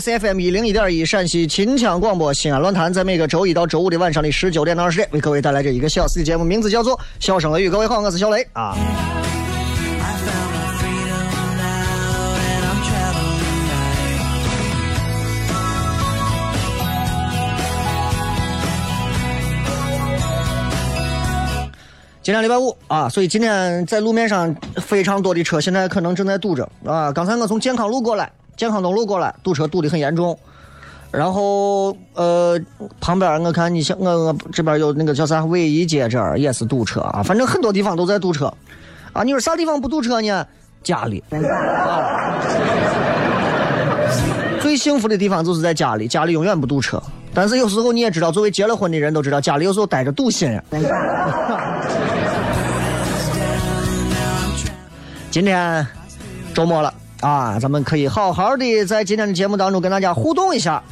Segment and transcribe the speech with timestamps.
[0.00, 7.68] C F M 一零一点一陕西秦腔广播西安论坛，在每个周一到周五的晚上的十九点到二十点，为各位带来这一个小时的节目，名字叫做《笑声雷雨》。
[7.70, 8.76] 各位好，我是小雷啊。
[22.22, 27.10] 今天礼拜五啊，所以今天在路面上非常多的车，现在可能正在堵着啊。
[27.10, 28.30] 刚才我从健康路过来。
[28.58, 30.38] 健康东路过来，堵车堵得很严重。
[31.10, 32.60] 然后呃，
[33.00, 37.22] 旁边我看你像我我这边有那个叫啥卫一街这儿也是堵车啊。
[37.22, 38.52] 反正很多地方都在堵车
[39.14, 39.22] 啊。
[39.22, 40.46] 你说啥地方不堵车呢？
[40.82, 41.24] 家里。
[41.30, 42.36] 啊、
[44.60, 47.02] 最幸福的地方就是在家里，家里永远不堵车。
[47.32, 50.62] 但是有时候你也知道，作为结了婚的人都知道，家里有时候待着堵心呀。
[55.30, 55.86] 今天
[56.52, 56.92] 周末了。
[57.20, 60.82] 啊，咱们可以好好的在今天的节目当中跟大家互动一下。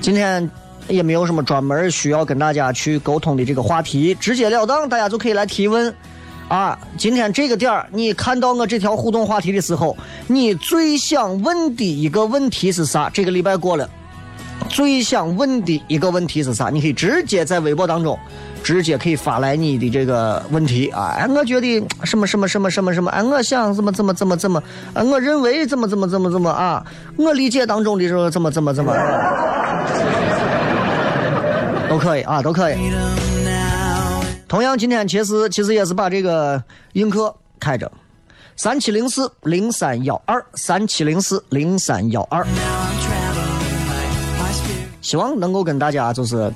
[0.00, 0.50] 今天
[0.88, 5.94] 也没有什么专门需要跟大家去沟通的这个话题，直截了当，大家就可以来提问。
[6.48, 13.08] 啊，今天这个点儿，你看到我这条互动话题的时候，你最想问的一个问题是啥？
[13.08, 13.88] 这个礼拜过了，
[14.74, 16.68] 最想问的一个问题是啥？
[16.68, 18.18] 你可以直接在微博当中。
[18.64, 21.14] 直接可以发来你的这个问题啊！
[21.18, 24.58] 哎，我觉得什么什么什么什么什么，哎，我想怎么怎么怎么怎么，
[24.94, 26.82] 啊，我认为怎么怎么怎么怎么啊，
[27.18, 28.90] 我理解当中的时候怎么怎么怎么，
[31.90, 32.76] 都可以啊，都可以。
[34.48, 36.64] 同样，今天其实其实也是把这个
[36.94, 37.92] 映客开着，
[38.56, 42.42] 三七零四零三幺二，三七零四零三幺二，
[45.04, 46.52] 希望能够跟大家就是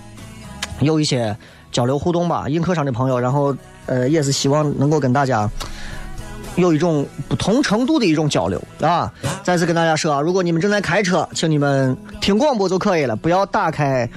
[0.81, 1.37] 有一些。
[1.71, 3.55] 交流互动吧，映客上的朋友，然后
[3.85, 5.47] 呃，也是希望能够跟大家
[6.57, 9.13] 有一种不同程度的一种交流啊。
[9.45, 14.09] 再次跟大家说啊，如果你们正在开车，请你们听广播就可以了，不要打开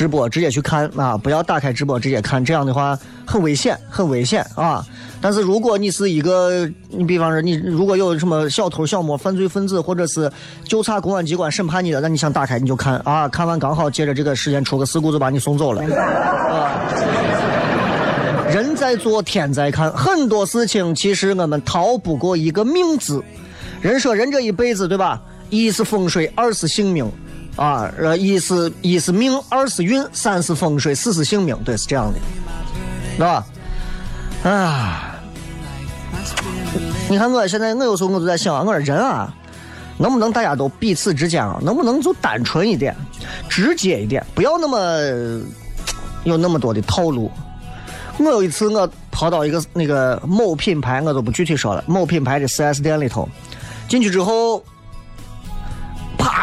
[0.00, 4.82] 直播直接去看啊，不要打开直播直接看，这样的话很危险，很危险啊。
[5.20, 10.32] 但是如果你是一个，你比方说你如果有什么小偷小摸、犯罪分子，或者是
[10.64, 15.82] 就差公安机关审判你的，那你想打开你就看啊，看完刚好接着这个时间出个事故就把你送走了。
[15.82, 16.80] 啊，
[18.50, 23.22] 人在做天在看，很多事情其实我们逃不过一个命字。
[23.82, 25.20] 人说人这一辈子对吧？
[25.50, 27.06] 一是风水，二是性命，
[27.60, 32.18] 啊，呃，一是一是命，二是运，三是风水，四是性命，对，是这样的，
[33.16, 33.44] 是吧？
[34.44, 35.06] 啊。
[37.10, 39.30] 你看我现在，我有时候我就在想，我说人啊，
[39.98, 42.96] 能不能大家都彼此之间啊，能不能就单纯一点，
[43.46, 45.42] 直接一点，不要那么
[46.24, 47.30] 有那么多的套路。
[48.16, 53.28] 我有一次我跑到一个那个某品牌，我都不具体说了，某品牌的 4S 店里头，
[53.86, 54.64] 进去之后，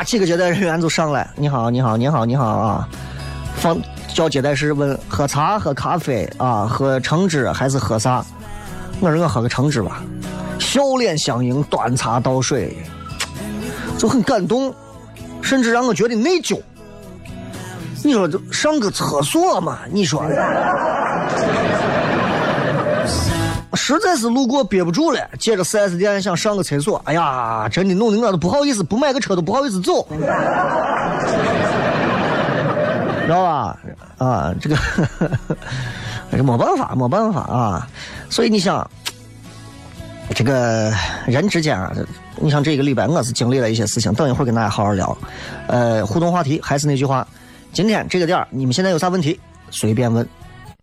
[0.04, 2.88] 几个接待人员就上来，你好，你好，你好，你好啊，
[3.56, 3.78] 放
[4.14, 8.24] 叫接待室问喝茶、喝咖啡啊，喝橙汁还是喝啥？
[9.00, 10.02] 我说我喝个橙汁吧，
[10.60, 12.76] 笑脸相迎，端茶倒水，
[13.98, 14.74] 就很感动，
[15.42, 16.60] 甚至让我觉得内疚。
[18.04, 19.80] 你说就上个厕所嘛？
[19.92, 20.24] 你说，
[23.78, 27.00] 实在是路过憋不住了，借着 4S 店想上个厕所。
[27.06, 30.06] 哎呀，真的弄得我都不好意思，不买个车都不好意思走，
[33.26, 33.78] 知道吧？
[34.18, 34.76] 啊，这个，
[36.32, 37.88] 这没办法，没办法啊。
[38.30, 38.90] 所以你想，
[40.34, 40.92] 这个
[41.26, 41.94] 人之间啊，
[42.38, 45.18] 你像这个礼拜我是经历了一些事情，等一会儿跟大家好好聊。
[45.68, 47.28] 呃，互动话题还是那句话。
[47.74, 49.40] 今天这个点，你们现在有啥问题？
[49.70, 50.28] 随便问。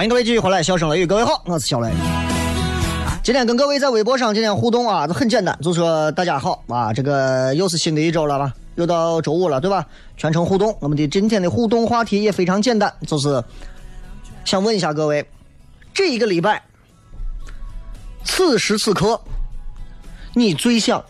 [0.00, 1.92] 欢迎各位继续回来，笑声雷雨，各位好，我是小雷。
[3.22, 9.86] 今天跟各位在微博上今天互动啊，很简单，就说大家好啊，这个又是新的一周了吧，又到周五了，对吧？
[10.16, 13.44] 全程互动，我们的今天的互动话题也非常简单，就是
[14.46, 15.28] 想问一下各位，
[15.92, 16.62] 这一个礼拜，
[18.24, 19.20] 此时此刻，
[20.32, 21.04] 你最想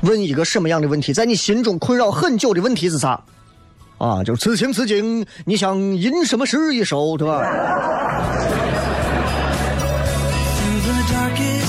[0.00, 1.12] 问一个什么样的问题？
[1.12, 3.22] 在你心中困扰很久的问题是啥？
[4.02, 7.40] 啊，就此情此景，你想吟什么诗一首，对吧？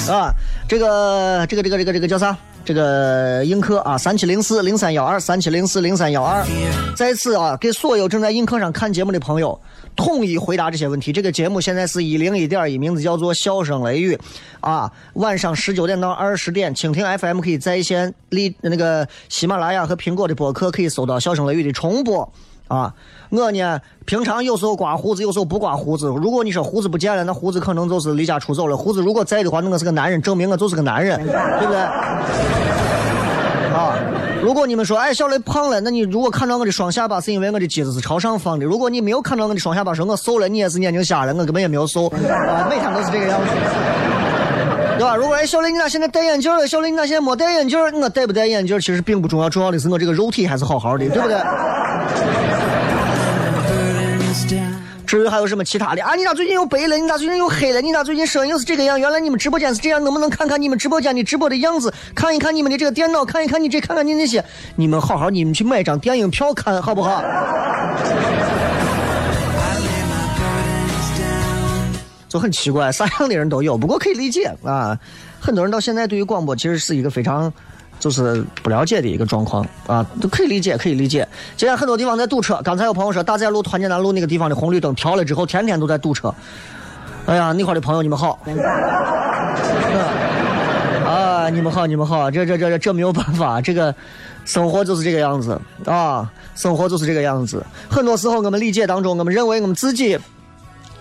[0.10, 0.34] 啊，
[0.68, 2.38] 这个，这个，这个，这个，这个叫啥？
[2.66, 6.46] 这个映客啊，三七零四零三幺二，三七零四零三幺二。
[6.96, 9.60] 再次啊，给所有正在映客上看节目的朋友，
[9.98, 11.12] 统一回答这些问题。
[11.12, 14.16] 这个节目现在是一零一点一，名字叫做《笑声雷雨》，
[14.62, 22.32] 啊，晚上十九点到二十点，蜻蜓 FM 可以在线，立那个喜马拉雅和苹果的播客可以搜到《笑声雷雨》的重播。
[22.74, 22.92] 啊，
[23.30, 26.08] 我呢，平常有时候刮胡子，有时候不刮胡子。
[26.08, 28.76] 如果你说胡子不见了，那胡子可能就是离家出走了。
[28.76, 31.80] 胡子如果在的话，那我是个男人，证明我就是个男人，对不对？
[33.74, 33.96] 啊，
[34.42, 38.66] 如果你们说，哎，小雷胖了，那你如果看到我的双下巴，是因为我的机子是朝上放的。
[38.66, 43.48] 如果你没有看到我的双下巴，说我瘦了，你也是眼睛瞎了，我根本也没有瘦，啊，每天都是这个样子，
[44.98, 45.16] 对吧？
[45.16, 46.68] 如果哎，小雷你咋现在戴眼镜了？
[46.68, 47.80] 小雷你咋现在没戴眼镜？
[48.00, 51.38] 我戴不戴眼镜其实并不重要，重要的是我这个肉体还是好好的，对不对？
[55.06, 56.16] 至于还有什么其他的啊？
[56.16, 56.98] 你咋最近又白了？
[56.98, 57.82] 你咋最近又黑了？
[57.82, 59.00] 你咋最近声音又是这个样？
[59.00, 61.94] 原来你们直播间是这样，能不能看看你们直播间的直播的样子？
[62.16, 64.44] 看一看你们的这个电脑，看一看你这，看看你那些，
[64.76, 67.24] 你们好好，你们去买张电影票看好不好？
[72.28, 74.98] 就很奇怪，啥样的人都有，不过可以理解啊。
[75.40, 77.52] 很多人到现在对于广播其实是一个非常
[78.04, 81.26] 就是不了解的一个状况啊，都可以理解，可以理解。
[81.56, 86.36] 现在很多地方在堵车，刚才有朋友说大寨路、团结南路那个地方的红绿灯调了之后，天天都在堵车。
[87.28, 88.38] 哎呀，那块的朋友你们好。
[91.08, 93.96] 啊，你们好，你们好，这这这这这没有办法，这个
[94.44, 97.66] 生活就是这个样子啊，生活就是这个样子。
[97.90, 100.20] 很多时候我们理解当中，我们认为我们自己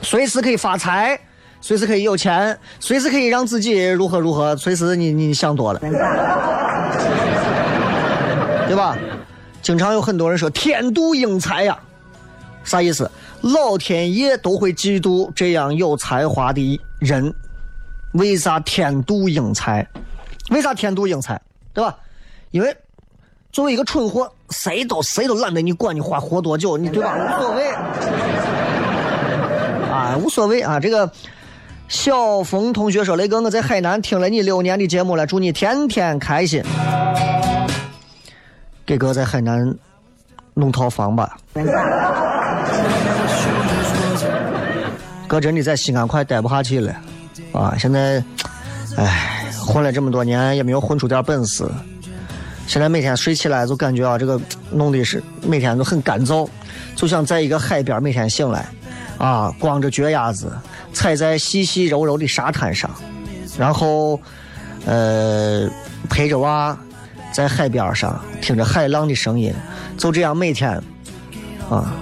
[0.03, 1.19] 随时可以发财，
[1.63, 5.79] 随时可以有钱，随时可以让自己如何如何，随时你你想多了，
[8.69, 8.99] 对吧？
[9.63, 11.79] 经常有很多人说天妒英才呀，
[12.65, 13.09] 啥意思？
[13.43, 17.33] 老天爷都会嫉妒这样有才华的人。
[18.15, 19.87] 为啥天妒英才？
[20.51, 21.41] 为啥天妒英才？
[21.73, 21.97] 对吧？
[22.51, 22.77] 因为
[23.53, 27.17] 作为一个蠢货，谁都谁都懒得你管你活活多久，你对吧？
[27.17, 27.71] 无所谓，
[29.91, 30.79] 啊，无所谓啊。
[30.81, 31.09] 这个
[31.93, 36.65] 小峰同学说：“雷哥，我在海南听了你六年的节目了，祝你天天开心。”
[38.87, 39.77] 给哥在海南
[40.55, 41.37] 弄套房吧。
[45.29, 46.95] 哥真的在西安快待不下去了。
[47.53, 48.25] 啊，现在，
[48.97, 51.63] 唉，混了这么多年也没有混出点本事。
[52.67, 56.49] 现在每天睡起来就感觉啊，这个弄的是每天都很干燥，
[56.97, 58.67] 就像在一个海边每天醒来，
[59.19, 60.51] 啊，光着脚丫子
[60.93, 62.91] 踩在细细柔柔的沙滩上，
[63.59, 64.21] 然后，
[64.85, 65.69] 呃，
[66.09, 66.77] 陪着娃
[67.33, 69.55] 在海边上听着海浪的声音，
[69.97, 70.71] 就这样每天，
[71.71, 71.93] 啊，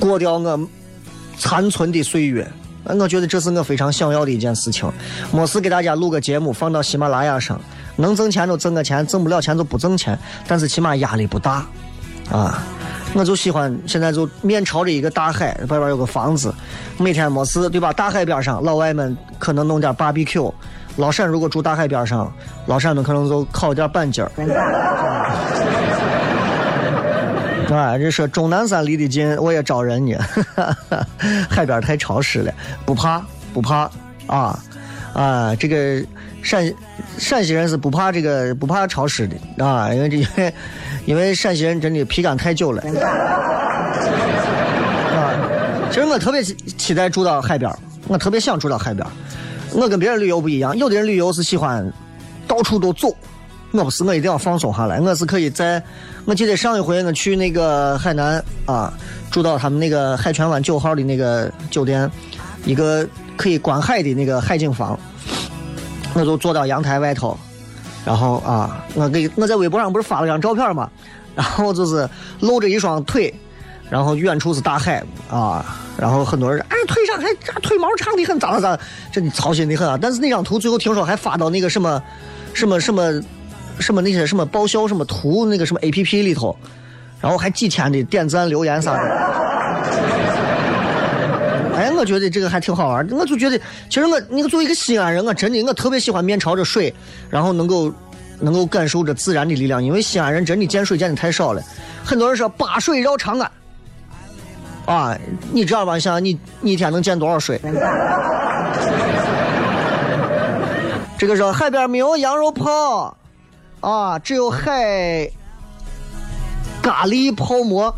[0.00, 0.68] 过掉我
[1.38, 2.46] 残存的岁月。
[2.84, 4.90] 我觉得这是我非常想要的一件事情。
[5.30, 7.60] 没事给大家录个节目，放到喜马拉雅上，
[7.96, 11.66] 能挣钱就挣个钱，挣不了钱就不挣钱，但是起码压力不大，
[12.30, 12.66] 啊！
[13.14, 16.54] 我就喜欢现在就面朝着一个大海，外边有个房子，
[16.98, 17.92] 每天没事对吧？
[17.92, 20.52] 大海边上，老外们可能弄点 barbecue，
[20.96, 22.32] 老陕如果住大海边上，
[22.66, 24.30] 老陕们可能就烤点板筋儿。
[27.74, 30.16] 啊，这说钟南山离得近，我也招人呢。
[31.50, 32.52] 海边太潮湿了，
[32.84, 33.22] 不怕
[33.52, 33.90] 不怕
[34.26, 34.58] 啊
[35.18, 35.52] 啊！
[35.56, 36.00] 这个
[36.42, 36.72] 陕
[37.18, 40.54] 陕西人是不怕这个不怕潮湿的啊，因为这 因为
[41.06, 42.80] 因为陕西人真的皮干太久了。
[45.12, 45.34] 啊，
[45.90, 47.68] 其实我特别期待住到海边，
[48.06, 49.04] 我特别想住到海边。
[49.72, 51.92] 我跟别人旅游不一样，有的人旅游是喜欢
[52.46, 53.12] 到处都走。
[53.72, 55.00] 我不是，我一定要放松下来。
[55.00, 55.82] 我是可以在，
[56.26, 58.92] 我记得上一回我去那个海南啊，
[59.30, 62.10] 住到他们那个海泉湾九号的那个酒店，
[62.64, 63.06] 一个
[63.38, 64.98] 可以观海的那个海景房，
[66.12, 67.38] 我就坐到阳台外头，
[68.04, 70.90] 然后啊，我给我在微博上不是发了张照片嘛，
[71.34, 72.06] 然后就是
[72.40, 73.32] 露着一双腿，
[73.88, 75.64] 然后远处是大海啊，
[75.96, 79.98] 然后很多人哎腿上还腿毛长的很，咋咋咋，真操心的很啊。
[79.98, 82.02] 但是那张图最后听说还发到那个什么
[82.52, 83.22] 什么什么。
[83.80, 86.58] 什么那些什么报销什么图那个什么 A P P 里头，
[87.20, 89.47] 然后还几千的点赞留言啥的。
[91.98, 93.06] 我觉得这个还挺好玩。
[93.10, 93.58] 我就觉得，
[93.90, 96.94] 其实我，你作为一个西安人，我真的我特别喜欢面朝着水，
[97.28, 97.92] 然后能够
[98.40, 99.82] 能够感受着自然的力量。
[99.82, 101.62] 因为西安人真的见水见的太少了。
[102.04, 103.50] 很多人说八水绕长安，
[104.86, 105.18] 啊，
[105.52, 105.98] 你知道吧？
[105.98, 107.60] 想你你一天能见多少水？
[111.18, 113.16] 这个说海边没有羊肉泡。
[113.80, 115.30] 啊，只有海
[116.82, 117.94] 咖喱泡馍，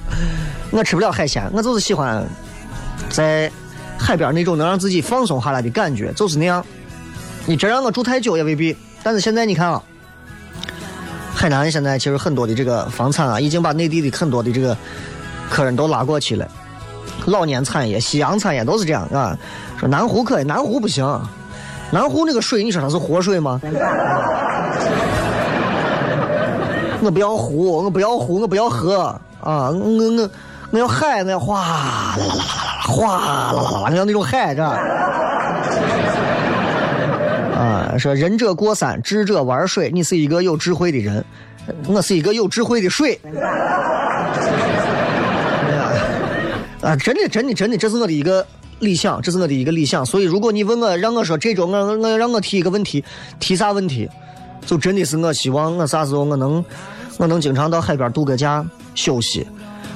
[0.70, 2.22] 我吃不了海鲜，我就是喜欢
[3.10, 3.50] 在
[3.98, 6.64] 海边那种能让自己放松下来的感觉，就是那样。
[7.46, 8.76] 你真让我住太久也未必。
[9.02, 9.82] 但是现在你看啊，
[11.34, 14.76] 海南现在其实很多的这个房产啊，已经把内地的很多的这个
[15.48, 16.46] 客人都拉过去了。
[17.26, 19.36] 老年产业、夕阳产业都是这样啊。
[19.78, 21.04] 说南湖可以，南湖不行。
[21.90, 23.60] 南湖那个水，你说它是活水吗？
[27.00, 29.70] 我不要湖，我不要湖，我不要河啊！
[29.70, 30.30] 我我
[30.72, 34.62] 我要海，我要哗啦啦啦哗啦啦啦，像那种海，这
[37.56, 39.90] 啊，说仁者过山，智者玩水。
[39.92, 41.24] 你是一个有智慧的人，
[41.88, 43.18] 我是一个有智慧的水。
[46.80, 48.46] 啊，真的，真的，真的，这是我的一个
[48.78, 50.06] 理想，这是我的一个理想。
[50.06, 53.02] 所以，如果你问我，让我说这周，我我让我提一个问题，
[53.40, 54.08] 提啥问题？
[54.64, 56.64] 就真的是我希望我啥时候我能，
[57.18, 58.64] 我能经常到海边度个假
[58.94, 59.44] 休息，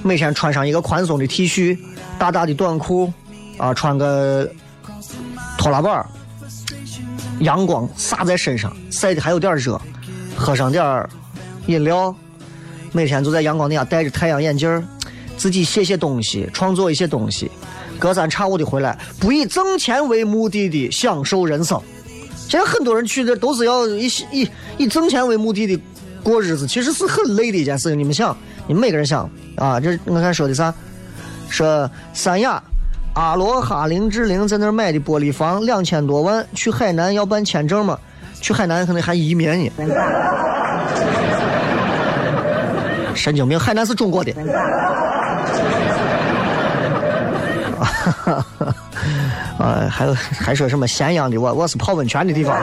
[0.02, 1.78] 每天穿上一个宽松的 T 恤，
[2.20, 3.10] 大大的短裤，
[3.56, 4.46] 啊，穿个
[5.56, 6.04] 拖拉板
[7.38, 9.80] 阳光洒在身上，晒的还有点热，
[10.36, 11.08] 喝上点
[11.64, 12.14] 饮料，
[12.92, 14.86] 每天就在阳光底下戴着太阳眼镜
[15.38, 17.50] 自己写写东西，创作一些东西，
[17.98, 21.80] 隔三差五的回来，不以挣钱为目的的享受人生。
[22.50, 25.82] 现在很多人去的都是要以以以挣钱为目的的
[26.22, 27.98] 过日子，其实是很累的一件事情。
[27.98, 28.36] 你们想，
[28.66, 29.80] 你们每个人想啊？
[29.80, 30.74] 这我看说的啥？
[31.50, 32.62] 说三亚
[33.12, 37.98] 阿罗哈林志玲在那儿买的玻璃房两千多万，去海南要办签证嘛？
[38.40, 39.70] 去海南可能还移民呢。
[43.14, 43.58] 神经病！
[43.60, 44.32] 海南是中国的。
[49.58, 51.36] 啊，还有还说什么咸阳的？
[51.36, 52.56] 我我是泡温泉的地方。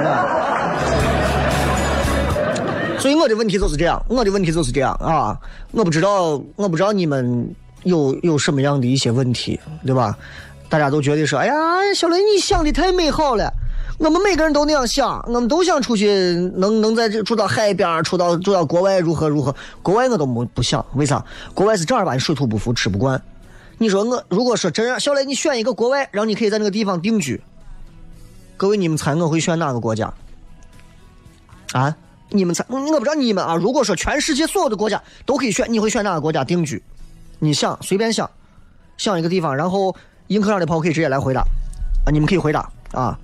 [2.98, 5.38] 所以我的问题就是这样，我的问题就是这样啊！
[5.72, 7.48] 我不知道，我不知道你们
[7.88, 10.18] 有有什么样的一些问题，对吧？
[10.70, 11.54] 大家都觉得说，哎呀，
[11.96, 13.52] 小雷你想的太美好了。
[13.98, 16.08] 我们每个人都那样想，我们都想出去，
[16.56, 19.56] 能能在这住到海边，住到住到国外如何如何？
[19.82, 21.24] 国外我都没不想，为啥？
[21.54, 23.20] 国外是正儿八经水土不服，吃不惯。
[23.80, 27.42] 你说我如果说真让小雷你选一个国外，让你可以在那个地方定居，
[28.56, 30.14] 各位你们猜我会选哪个国家？
[31.72, 31.96] 啊？
[32.30, 32.66] 你们猜？
[32.68, 33.56] 我不知道你们啊。
[33.56, 36.84] 如果说全世界所有的国家都可以选，你会选哪个国家定居？
[37.40, 38.30] 你想随便想，
[38.98, 39.96] 想一个地方，然后
[40.28, 41.42] 映客上的朋友可以直接来回答
[42.06, 42.10] 啊！
[42.12, 43.18] 你们可以回答啊！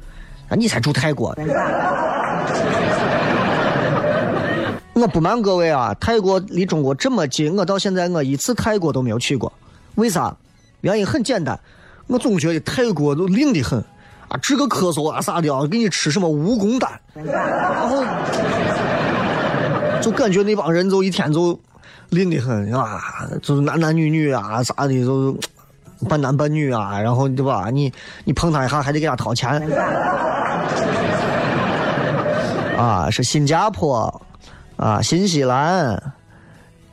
[0.49, 1.35] 啊，你才住泰国？
[4.93, 9.51] 我不瞒各位啊，泰国离中国这么近，我到现在我一次泰国都没有去过。
[9.95, 10.35] 为啥？
[10.81, 11.59] 原因很简单，
[12.07, 13.83] 我总觉得泰国都灵得很
[14.27, 16.91] 啊，治个咳嗽啊啥的啊，给你吃什么蜈蚣丹，
[17.25, 18.03] 然后。
[20.01, 21.57] 就感觉那帮人就一天就
[22.13, 25.37] 灵得很啊，就是男男女女啊啥的，就
[26.07, 27.69] 半男半女啊，然后对吧？
[27.71, 27.91] 你
[28.23, 29.49] 你碰他一下还得给他掏钱。
[32.77, 34.21] 啊，是新加坡
[34.75, 36.13] 啊，新西兰、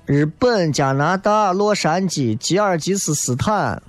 [0.05, 3.83] 日本、加拿大、洛杉矶、吉尔吉斯斯坦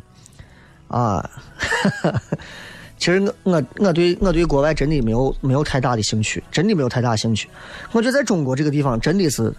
[0.87, 1.29] 啊。
[2.97, 7.49] 其实我我我对我对国外真的没有没有太大的兴趣，真的没有太大兴趣。
[7.93, 9.51] 我觉得在中国这个地方真的是，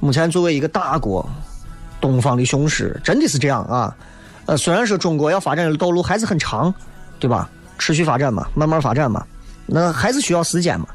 [0.00, 1.28] 目前作为一个大国，
[2.00, 3.96] 东方的雄狮，真的是这样啊。
[4.46, 6.72] 呃，虽然说中国要发展的道路还是很长，
[7.18, 7.50] 对吧？
[7.78, 9.26] 持续发展嘛，慢慢发展嘛，
[9.66, 10.86] 那还是需要时间嘛。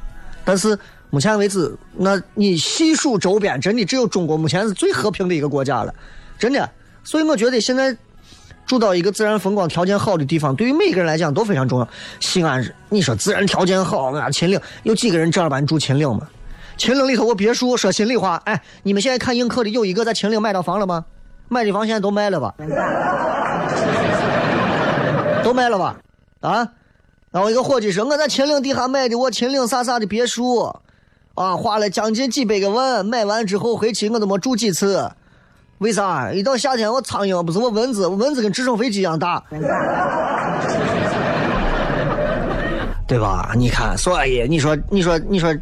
[0.44, 0.78] 但是
[1.10, 5.94] 目前为止，那你细数周边，真的只有中国目前是最和平的一个国家了，
[6.40, 6.70] 真的。
[7.04, 7.96] 所以我觉得现在。
[8.68, 11.88] 住到一个自然风光条件好的地方，对于每个人来讲都非常重要。
[12.22, 16.26] 西安，你说自然条件好啊，秦岭有几个人正儿八经住秦岭吗？
[16.82, 21.06] 秦岭里头有别墅，说心里话，哎，你们现在看映客的有一个在秦岭买到房了吗？
[21.48, 22.56] 买的房现在都卖了吧？
[25.46, 25.96] 都卖了吧？
[26.40, 26.68] 啊？
[27.30, 30.74] 然后一个伙计说，我在秦岭底下买的我秦岭啥啥的别墅，
[31.36, 35.08] 啊，花了将近几百个万，买完之后回去我都没住几次。
[35.78, 36.34] 为啥？
[36.34, 39.44] 一到夏天，我苍蝇不是我蚊子，蚊子跟直升飞机一样大，
[43.08, 43.52] 对吧？
[43.56, 45.56] 你看，所以你说，你说，你说，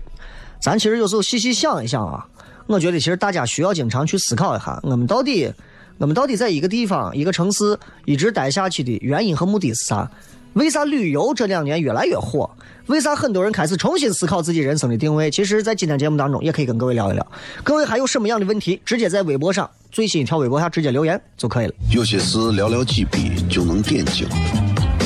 [0.60, 2.26] 咱其实有时候细细想一想啊，
[2.68, 5.52] 我觉得其实大家需要经常去思考一下，我们到底，
[5.98, 10.10] 我们到底在一个地方、一个城市一直待下去的原因和目的是啥？
[10.54, 12.50] 为啥旅游这两年越来越火？
[12.88, 15.30] 为啥很多人开始重新思考自己人生的定位？
[15.30, 17.26] 其实，在今天节目当中，也可以跟各位聊一聊。
[17.64, 21.74] 各位还有什么样的问题，直接在微博上最新一条微博下直接留言就可以了。
[21.92, 24.28] 有些事寥寥几笔就能点睛，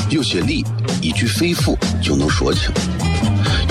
[0.10, 0.64] 有些理
[1.02, 2.72] 一句肺腑就能说清，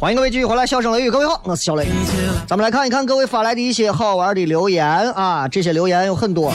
[0.00, 1.86] 欢迎各位继续回来笑声雷雨各位好我是小雷。
[2.46, 6.52] 咱们来看一看各位发来的一些好玩的留言啊这些留言有很多。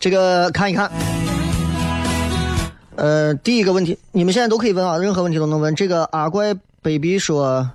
[0.00, 0.90] 这个看一看。
[2.96, 5.74] 呃第一个问题你们现在都可以问啊任何问题都能问。
[5.76, 6.52] 这个阿乖
[6.82, 7.70] baby 说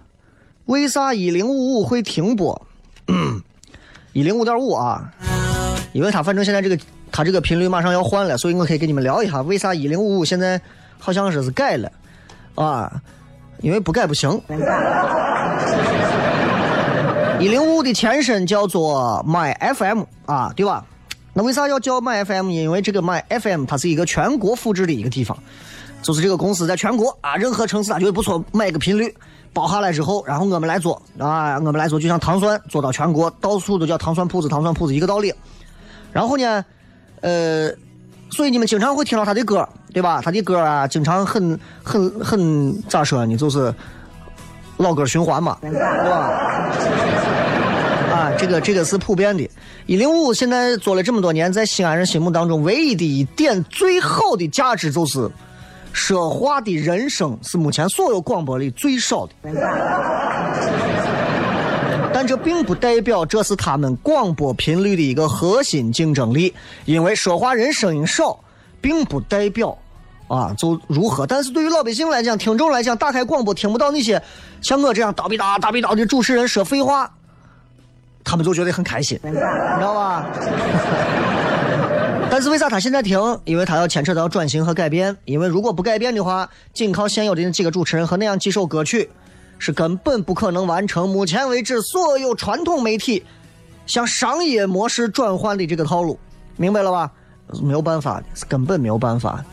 [0.66, 2.62] 为啥一零五五会停播？
[4.14, 5.10] 一零五点五啊，
[5.94, 6.78] 因为它反正现在这个
[7.12, 10.60] 它这个频率马上要换了，所以我可以跟你们聊一下，为啥一零五五现在
[11.00, 11.92] 好像是是改了
[12.56, 13.02] 啊？
[13.62, 14.30] 因为不改不行。
[17.40, 20.86] 一零五的前身叫做 My FM 啊，对吧？
[21.34, 22.50] 那为啥要叫 My FM？
[22.50, 25.38] 因为这个 My FM 它是一个全国复制的一个地方，
[26.02, 29.16] 就是这个公司在全国啊，任何城市它觉得不错，买个频率
[29.54, 35.34] 包下来之后，然后我们来做啊，我们来做，就像糖蒜做到全国，到处都叫糖蒜铺子，糖蒜铺子一个道理。
[36.12, 36.64] 然后呢，
[37.22, 37.70] 呃，
[38.30, 40.22] 所以你们经常会听到他的歌，对吧？
[40.22, 43.36] 他的歌啊，经常很很很咋说呢？
[43.36, 43.74] 就是
[44.78, 46.18] 老歌循环嘛，对吧？
[48.12, 49.50] 啊，这个这个是普遍的。
[49.86, 55.30] 一零五现在做了这么多年，在西安人心目当中，唯一的一点最好的价值就是
[55.94, 59.34] 说话的人声是目前所有广播里最少的。
[62.14, 66.54] 但这并不代表这是他们广播频率的一个核心竞争力，
[66.86, 68.38] 因为说话人声音少，
[68.80, 69.76] 并不代表
[70.28, 71.26] 啊就如何。
[71.26, 74.22] 但是对于老百姓来讲，听众来讲，打开广播听不到那些
[74.62, 77.10] 像我这样叨逼叨叨逼叨的主持人说废话，
[78.24, 79.40] 他们就觉得很开心，你知
[79.82, 80.26] 道吧？
[82.32, 83.20] 但是为啥他现在停？
[83.44, 85.18] 因为他要牵扯到转型和改变。
[85.26, 89.10] 因为如果不改变的话，仅靠现有的那几个主持人和那样几首歌曲，
[89.60, 93.22] 是根本不可能完成目前为止所有传统媒体
[93.86, 96.18] 向商业模式转换的这个套路，
[96.56, 97.12] 明白了吧？
[97.62, 99.44] 没有办法的，是根本没有办法。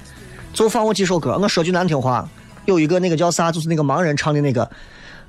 [0.53, 2.29] 就放我几首歌，我说句难听话，
[2.65, 4.71] 有一个那个叫啥，就是那个盲人唱的那个，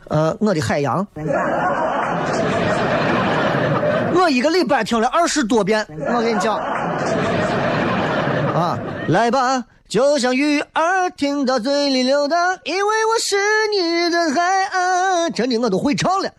[0.07, 1.07] 呃，我的海洋。
[4.13, 6.59] 我一个礼拜听了二十多遍，我跟你讲，
[8.53, 13.37] 啊，来吧，就像鱼儿听到嘴里流淌，因为我是
[13.71, 16.29] 你的海岸，真的我都会唱了。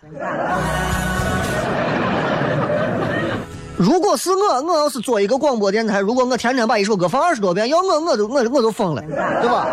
[3.77, 9.03] 如果是我，我要是做一个广播电台，如果我天天把一首歌放二十多遍，要我我都我我都疯了，
[9.41, 9.67] 对吧？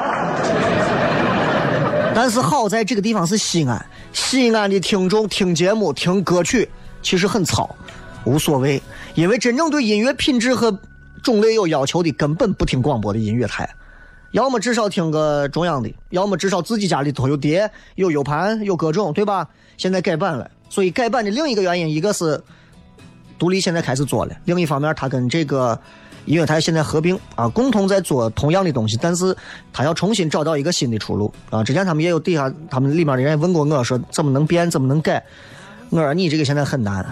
[2.16, 6.70] 但是好在这个地方是西安，西安的听众听节目听歌曲
[7.02, 7.70] 其实很糙，
[8.24, 8.82] 无所谓，
[9.14, 10.72] 因为真正对音乐品质和
[11.28, 13.70] 种类有要求的，根本不听广播的音乐台，
[14.32, 19.46] 要么至少听个中央的，要么至少自己家里头有碟、有 U 盘、有各种，对吧？
[19.76, 22.42] 现在改版了，所以改版的另一个原因，一个是
[23.38, 25.78] 独立现在开始做了，另一方面它跟这个
[26.24, 29.36] 音乐台现在合并啊，共同在做同样的东西，但是
[29.74, 31.62] 他要重新找到一个新的出路啊。
[31.62, 35.22] 之前他们也有底下他们里面的人问过我说怎么能变，怎么能改？
[35.90, 37.06] 我说你这个现在很难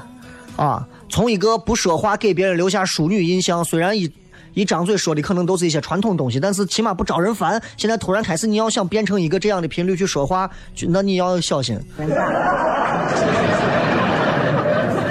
[0.55, 4.11] 啊，从一个不说话给别人留下淑女印象，虽然一
[4.53, 7.61] 一张嘴说的可能都是一些传统东西，但是起码不招人烦。
[7.75, 10.49] 现在突然开始你要想变成一个这样的频率去说话，
[10.87, 11.77] 那你要小心。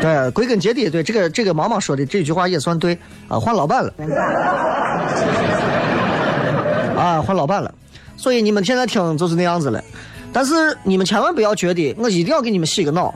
[0.00, 3.92] 对，归根结底，对这个这个毛毛说的这句话也算对啊，换老板了，
[6.96, 7.74] 啊，换老板了，
[8.16, 9.82] 所以你们现在听就是那样子了。
[10.30, 13.14] 但是你们千万不要觉得我一定要给你们洗个脑，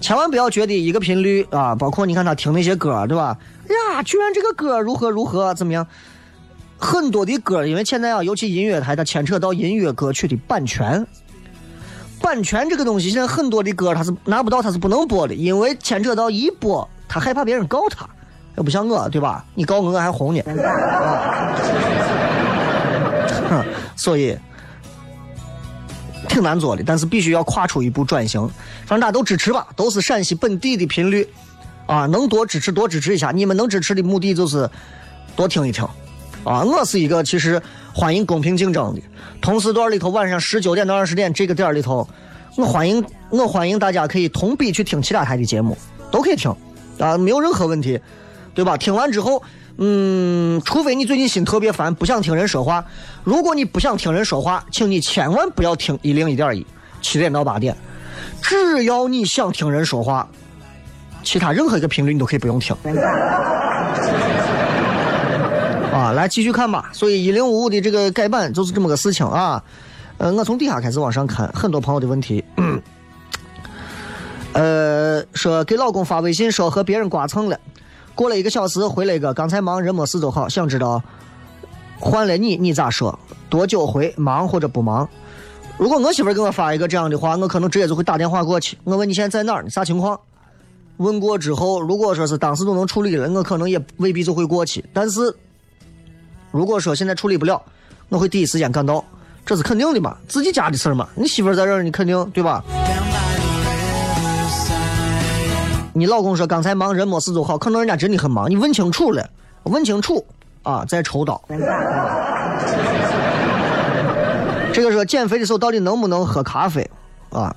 [0.00, 3.36] 千万不要觉得一个频率啊，包括你看他听那些歌，对吧？
[3.68, 5.86] 呀，居然这个歌如何如何怎么样？
[6.78, 11.06] 很多的歌，因为现在啊，尤其音乐台，它牵扯到音乐歌曲的版权。
[12.22, 18.08] 版权这个东西，现在很多的歌它是拿不到，它是不能播的，因为牵扯到一播，他害怕别人告他，
[18.56, 19.44] 又不像我，对吧？
[19.54, 20.40] 你告我，我还红呢。
[23.50, 23.64] 啊、
[23.96, 24.36] 所以
[26.30, 28.40] 挺难做的，但是必须要跨出一步转型。
[28.86, 31.28] 反正大家都支持吧，都是陕西本地的频率
[31.86, 33.32] 啊，能多支持多支持一下。
[33.32, 34.70] 你们能支持的目的就是
[35.34, 35.84] 多听一听
[36.44, 36.62] 啊。
[36.62, 37.60] 我是一个其实
[37.92, 39.02] 欢迎公平竞争的。
[39.40, 42.08] 同时段里头晚上十九点到二十点这个点里头，
[42.56, 45.76] 我欢迎我欢迎大家可以同比去听其他台的节目，
[46.12, 46.54] 都可以听
[46.98, 47.98] 啊，没有任何问题，
[48.54, 48.76] 对吧？
[48.76, 49.42] 听完之后，
[49.82, 52.84] 嗯，除非你最近心特别烦，不想听人说话。
[53.24, 56.66] 如果你不想听人说话，请你千万不要听一零一点一，
[57.00, 57.74] 七点到八点。
[58.42, 60.28] 只要你想听人说话，
[61.22, 62.76] 其他任何一个频率你都可以不用听。
[65.90, 66.90] 啊，啊，来继续看吧。
[66.92, 69.64] 所以一零五五的这个改版就是这么个事情啊。
[70.18, 72.44] 呃，我从底下开始往上看，很多朋友的问题。
[74.52, 77.58] 呃，说给老公发微信说和别人刮蹭了，
[78.14, 81.02] 过了一个小时回了一个刚才忙人没事就好，想知道
[81.98, 83.18] 换了你你咋说？
[83.48, 84.12] 多久回？
[84.16, 85.08] 忙或者不忙？
[85.78, 88.76] 如果我媳妇给我发一个这样的话，我可能直接就会打电话过去。
[88.84, 89.68] 我问你现在在哪儿？
[89.70, 90.18] 啥情况？
[90.98, 94.84] 问过之后，如果说是当时都能处理了，我可能也未必就会过去。
[94.92, 95.34] 但是
[96.50, 97.62] 如果说现在处理不了，
[98.10, 99.02] 我会第一时间赶到，
[99.46, 101.08] 这是肯定的嘛，自己家的事儿嘛。
[101.14, 102.62] 你媳妇在这儿，你肯定对吧？
[106.00, 108.48] 你老公说刚才忙人没事就好，可能人家真的很忙。
[108.48, 109.28] 你问清楚了，
[109.64, 110.24] 问清楚
[110.62, 111.38] 啊，再抽刀。
[114.72, 116.90] 这个说减肥的时候到底能不能喝咖啡
[117.28, 117.54] 啊？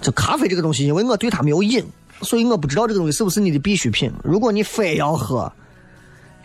[0.00, 1.84] 这咖啡这个东西，因为我对它没有瘾，
[2.20, 4.12] 所以我不知道这个东西是不是你的必需品。
[4.22, 5.52] 如果你非要喝，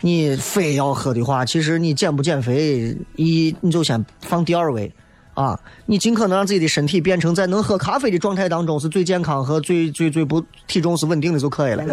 [0.00, 4.92] 你非要喝的话，其实你减不减肥，一你就先放第二位
[5.34, 5.58] 啊。
[5.86, 11.84] 你尽可能让自己的身体变成在能喝咖啡的状态当中是最健康和最最最不体重是稳定的就可以了。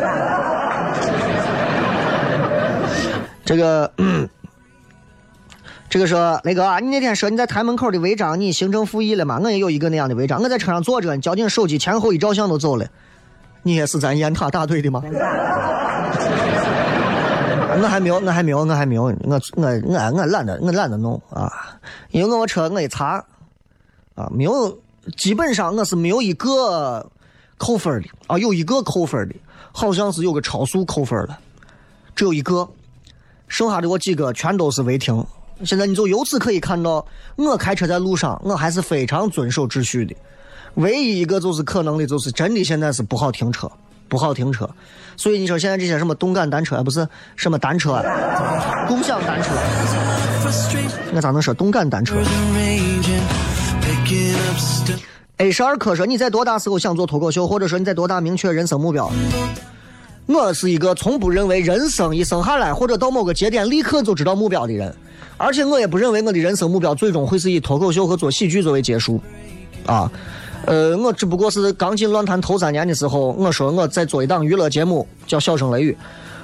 [3.45, 3.91] 这个。
[5.89, 9.39] 这个说雷哥，你那天说你在台门口的违章，你行政复议了吗？
[9.41, 12.85] 我也有一个那样的违章，我在车上坐着，交警手机前后一照相都走了。
[13.63, 15.01] 你也是咱雁塔大队的吗？
[17.81, 19.67] 我还没有，我还没有，我还没有，我我我
[20.15, 21.79] 我懒得我懒得弄啊，
[22.11, 23.23] 因为我车我一查
[24.15, 24.77] 啊，没有，
[25.17, 27.09] 基本上我是没有一个
[27.57, 29.35] 扣分的啊，有一个扣分的，
[29.71, 31.37] 好像是有个超速扣分了，
[32.15, 32.67] 只有一个，
[33.47, 35.25] 剩下的我几个全都是违停。
[35.63, 40.15] 现在你就由此可以看到，我开车在路上，我还是非常遵守秩序的。
[40.75, 43.67] 唯一一个就是可能的，就是真的现在是不好停车，
[44.07, 44.69] 不好停车。
[45.15, 48.03] 所以你说现在这些什么动感单车，不是什么单车，
[48.87, 49.49] 共享单车，
[51.13, 52.15] 我咋能说动感单车
[55.37, 59.11] ？A 十二科说你在多大时候想做脱口秀，或者说你在多大明确人生目标？
[60.27, 64.93] 我是一个从不认为人生一生下来或者到某个节点立刻就知道目标的人。
[65.37, 69.21] 而且我也不认为我的人生目标最终会是以脱口秀和做喜剧作为结束，
[69.85, 70.11] 啊，
[70.65, 75.91] 呃，我只不过是刚进乱坛头三年的时候，我说我在做一档娱乐节目叫《笑声雷雨》，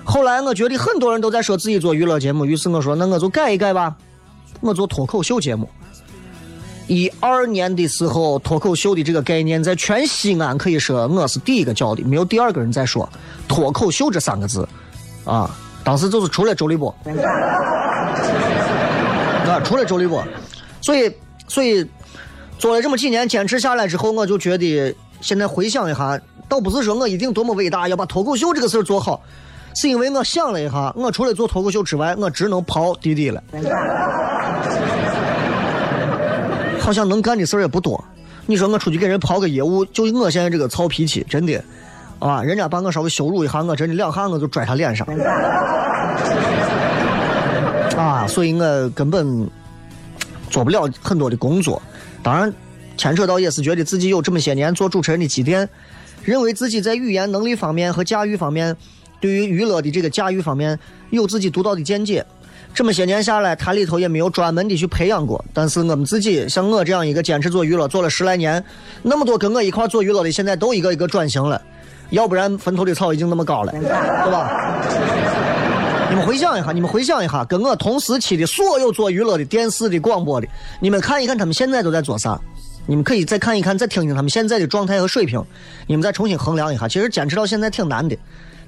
[0.03, 3.95] 后来我觉得很多人都在说自己做娱乐节目，于是我说那我就改一改吧，
[4.61, 5.67] 我做脱口秀节目。
[6.87, 13.09] 一二年的时候，脱口秀的这个概念在全西安可以说我是第一个教的，没有第二个人在说
[13.47, 14.67] 脱口秀这三个字，
[15.25, 15.49] 啊，
[15.83, 16.93] 当时就是除了周立波。
[19.53, 20.23] 啊，除了周立波，
[20.81, 21.11] 所以，
[21.47, 21.87] 所以
[22.57, 29.21] 做了这么几年，坚持下来之后，我就觉得，现在回想一下，倒不是说我一定多么伟大，要把脱口秀这个事儿做好，
[29.75, 33.43] 是因为我想了一下，我除了做脱口秀之外，我只能跑滴滴了，
[36.79, 38.01] 好像能干的事儿也不多。
[38.45, 41.61] 你说我出去给人跑个业务，就我现在这个糙脾气，真的，
[42.19, 45.05] 啊，人家把我稍微羞辱一下，我真的两下我就拽他脸上。
[47.97, 49.49] 啊，所以我根本
[50.49, 51.81] 做不了很多的工作。
[52.23, 52.53] 当然，
[52.97, 55.67] 牵扯到也是觉得自己有这么些年做主持人的积淀，
[56.23, 58.75] 认为自己在语言能力方面和驾驭方面，
[59.19, 62.25] 对于娱乐的这个驾驭方面有自己独到的见解。
[62.73, 65.43] 这么些年下来，台里头也没有专门的去培养过。
[65.53, 68.63] 但是我们自己像我这样一个坚持做娱乐做了十来年，
[69.03, 71.61] 那么多跟我一块做娱乐的，现在都一个一个转型了，
[72.09, 75.42] 要不然坟头的草已经那么高了，对吧？
[76.13, 80.47] 你们回想一下，你们回想一下，跟我同时期的所有做娱乐的、电视的、广播的，
[80.79, 82.39] 你们看一看他们现在都在做啥？
[82.85, 85.43] 你们可以再看一看，再听听他们现在的状态和水平，
[85.87, 86.87] 你们再重新衡量一下。
[86.87, 88.15] 其实坚持到现在挺难的，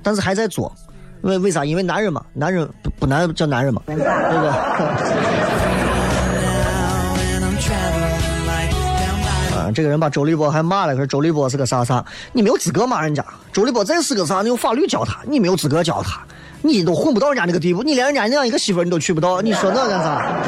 [0.02, 0.76] 但是还在做。
[1.22, 1.64] 为为啥？
[1.64, 4.10] 因为男人嘛，男人不不难叫男人嘛，对不对？
[9.56, 12.04] 啊，这个人把周立波还骂了，说周立波是个啥啥？
[12.34, 13.24] 你没有资格骂人家。
[13.54, 14.42] 周立波再是个啥？
[14.42, 16.20] 你用法律教他，你没有资格教他。
[16.66, 20.42] 你都混不到人家那个地步，你连人家那样一个媳妇你都娶不到，你说那干啥？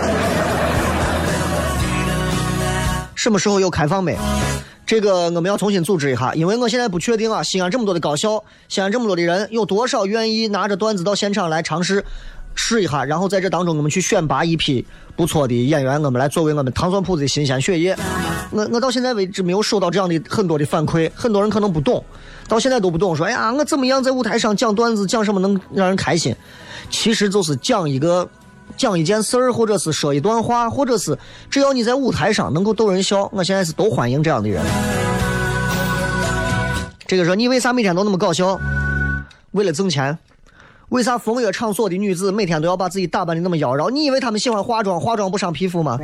[3.15, 4.17] 什么时候有开放没？
[4.85, 7.43] 这个我们要重新组织一下，因为我现在不确定啊。
[7.43, 12.03] 西安这么多的高校，西安这么多的人，有多少愿意拿着段子到现场来尝试
[12.55, 13.03] 试一下？
[13.03, 17.97] 然后在这当中，我们去选拔一批不错的演员，我们来作为我们糖蒜铺子的新鲜血液。
[18.51, 22.01] 我我到现在为止没有收到这样的很多的反馈，很多人可能不懂。
[22.47, 26.35] 到现在都不懂，说哎呀，我怎么样在舞台上讲段子，讲什么能让人开心？
[26.89, 28.27] 其实就是讲一个，
[28.77, 31.17] 讲一件事儿，或者是说一段话，或者是
[31.49, 34.63] 只要你在舞台上能够逗人笑，我现在是都欢迎这样的人。
[37.05, 38.59] 这个说你为啥每天都那么搞笑？
[39.51, 40.17] 为了挣钱，
[40.89, 43.89] 为啥风月场所的女子每天都要把自己打扮的那么妖娆？
[43.89, 45.97] 你以为她们喜欢化妆，化妆不伤皮肤吗？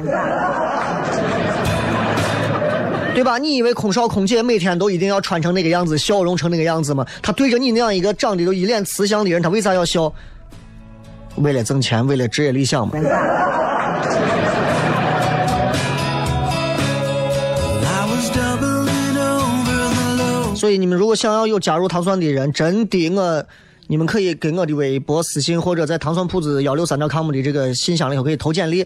[3.14, 3.38] 对吧？
[3.38, 7.06] 你以为空少空姐每天都一定要穿成那个样子，笑容成那个样子吗？
[7.22, 10.12] 她对着你那样一个长得都一脸慈祥的人，她为啥要笑？
[11.38, 12.94] 为了挣钱，为了职业理想嘛。
[20.56, 23.46] 所以你们如果想要有加入糖蒜的人，真的我，
[23.88, 28.86] 你们可以给我的微博私信，或者在糖蒜铺子幺六三点 com 的这个信箱里头可以投简历，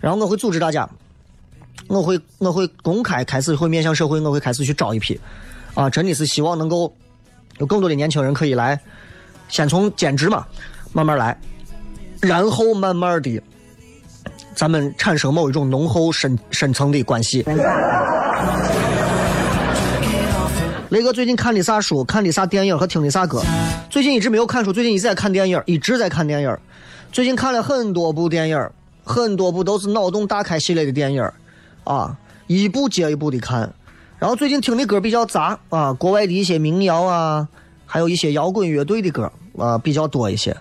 [0.00, 0.88] 然后我会组织大家，
[1.86, 5.18] 我会我会公开开始会面向社会，我会开始去招一批，
[5.74, 6.92] 啊，真的是希望能够
[7.58, 8.78] 有更多的年轻人可以来，
[9.48, 10.46] 先从兼职嘛，
[10.92, 11.38] 慢慢来，
[12.20, 13.40] 然后慢慢的，
[14.54, 17.44] 咱们产生某一种浓厚深深层的关系。
[20.90, 22.02] 雷哥最近看的啥书？
[22.04, 23.42] 看的啥电影和听的啥歌？
[23.90, 26.56] 最近一直没有看书，最近一直在看电影，一直在看电影。
[27.12, 28.70] 最近看了很多部电影，
[29.04, 31.30] 很多部都是脑洞大开系列的电影，
[31.88, 33.72] 啊，一部接一部的看。
[34.18, 37.48] 然后最近听的歌比较杂啊，国外的一些民谣啊，
[37.86, 40.54] 还有一些摇滚乐队的歌啊比较多一些，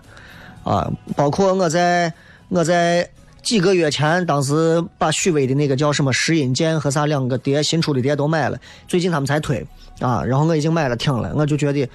[0.64, 2.14] 啊，包括我在
[2.50, 3.10] 我在
[3.42, 9.66] 几个月前，当时把许巍的那个叫什么《石英剑》和啥两个碟新出的碟都买了，最近他们才推
[10.00, 11.90] 啊，然后我已经买了听了，我就觉得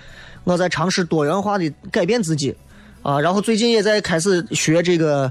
[0.45, 2.55] 我在尝试多元化的改变自己
[3.03, 5.31] 啊，然后最近也在开始学这个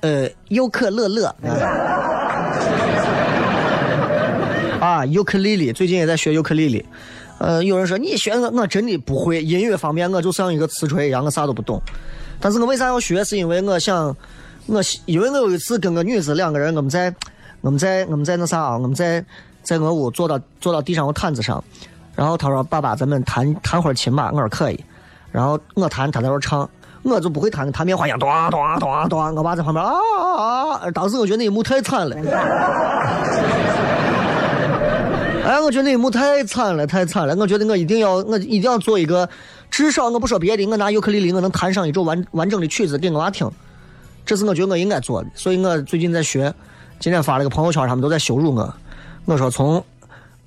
[0.00, 1.34] 呃尤克勒勒啊，
[4.80, 6.84] 啊尤克里里，最近也在学尤克里里。
[7.38, 11.80] 呃，有人说你学我，我真的不会音乐方面，我就像一个瓷锤一样，我啥都不懂。
[12.40, 13.24] 但是我为啥要学？
[13.24, 14.14] 是因为我想，
[14.66, 17.12] 我因为我有一次跟个女子两个人，我们在
[17.60, 19.24] 我们在我们在那啥啊，我们在
[19.62, 21.62] 在我屋坐到坐到地上个毯子上，
[22.14, 24.84] 然后她说：“爸爸，咱们弹弹会儿琴吧。”我说可以。
[25.30, 26.68] 然后我弹，她在那唱，
[27.02, 29.34] 我就不会弹，弹棉花一样，咚咚咚咚。
[29.36, 30.90] 我爸在旁边啊啊啊！
[30.92, 32.16] 当时我觉得那一幕太惨了。
[35.48, 37.34] 哎，我觉得那一幕太惨了，太惨了！
[37.36, 39.26] 我觉得我一定要，我一定要做一个，
[39.70, 43.50] 至少我不说别的，我拿尤克里里，我能弹上一首完完整的曲子给我娃听，
[44.26, 45.30] 这是我觉得我应该做的。
[45.34, 46.52] 所以我最近在学，
[47.00, 48.74] 今天发了个朋友圈，他们都在羞辱我。
[49.24, 49.82] 我说从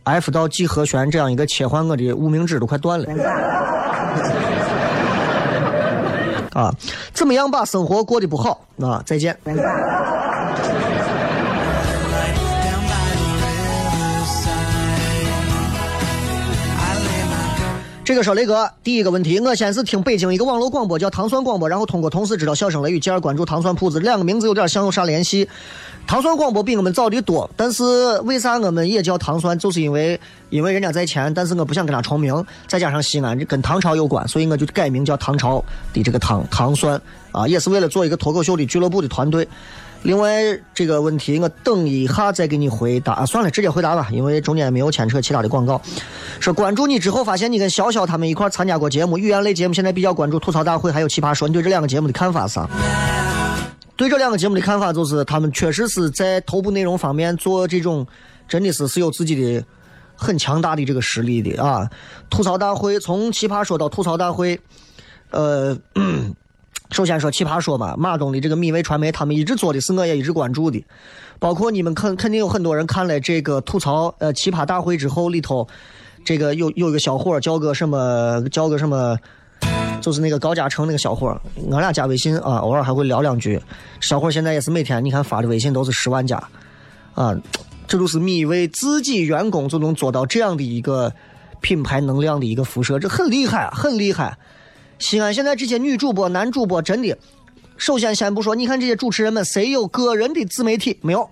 [0.04, 3.08] F 到 G 和弦这样一个切换，我的无名指都快断了。
[6.54, 6.72] 啊，
[7.12, 8.68] 怎么样把生活过得不好？
[8.80, 9.36] 啊，再见。
[18.04, 25.48] 这个说雷哥，第一个问题，我先是听北京一个网络广播叫糖蒜广播，然后通过同事知道笑声雷雨，进而关注糖蒜铺子，两个名字有点像，有啥联系？
[26.08, 29.58] 糖蒜广播比我们早的多，但是为啥我们也叫糖蒜？
[29.58, 37.00] 就是因为因为人家在前，但是我不想跟他重名，再加上西安跟唐朝有关，所以我就改名叫唐朝的这个糖糖蒜
[37.32, 39.48] 啊，也是为了做一个脱口秀的俱乐部的团队。
[40.04, 40.42] 另外
[40.74, 45.80] 这个问题我等一下再给你回答啊，算了，直接回答吧，因为中间没有牵扯其他的广告。
[46.40, 52.68] 说关注你之后，发现你跟潇潇他们一块参加过节目，语言类节目，现在比较关注吐槽大会还有奇葩说，你对这两个节目的看法是啥？
[53.96, 58.08] 对这两个节目的看法就是，他们确实是在头部内容方面做这种，
[58.48, 59.64] 真的是是有自己的
[60.16, 61.88] 很强大的这个实力的啊。
[62.28, 64.60] 吐槽大会从奇葩说到吐槽大会，
[65.30, 65.78] 呃。
[66.92, 70.84] 首先说奇葩说嘛，马东的这个米味传媒，他们一直做的是我也一直关注的，
[71.40, 75.66] 包括你们肯肯定有很多人看了这个吐槽呃奇葩大会之后里头，
[76.26, 79.18] 这个有有一个小伙叫个什么叫个什么，
[80.02, 81.36] 就是那个高嘉诚那个小伙，
[81.72, 83.58] 俺俩加微信啊，偶尔还会聊两句。
[84.02, 86.38] 小伙现在也是每天你看发的微信都是十万加，
[87.16, 87.34] 啊，
[87.88, 91.14] 这都是米味自己员工就能做到这样的一个
[91.62, 94.38] 品牌能量的一个辐射，这很厉害，很厉害。
[95.02, 97.18] 西安现在这些女主播、男主播真的，
[97.76, 101.28] 首先先不说，你看这些主持人们，谁有个人的自媒体没有？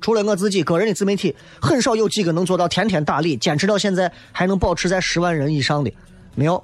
[0.00, 5.92] 除了我自己个人的自媒体，很少有几个能做到天天打理，坚持到现在还能保持在十万人以上的，
[6.36, 6.62] 没有。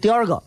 [0.00, 0.42] 第二个，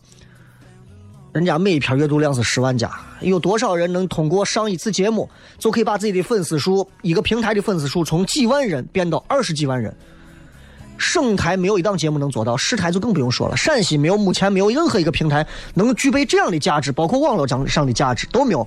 [1.32, 9.94] 人家每一篇阅读量是十万加，有多少人能通过上一次节目就可以把自己的粉丝数，一个平台的粉丝数从几万人变到二十几万人？
[11.02, 13.56] 省台没有一档节目能做到，市台就更不用说了。
[13.56, 18.66] 陕西没有，目前没有任何一个平台能具备这样的价值，包括网络上上的价值都没有，